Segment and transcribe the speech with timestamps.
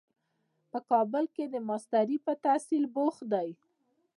[0.71, 3.49] په کابل کې د ماسټرۍ په تحصیل بوخت دی.